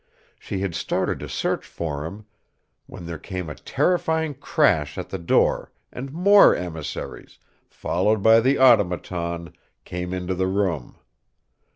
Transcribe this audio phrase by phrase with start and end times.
[0.39, 2.25] She had started to search for him,
[2.87, 7.37] when there came a terrifying crash at the door and more emissaries,
[7.69, 9.53] followed by the Automaton,
[9.85, 10.95] came into the room.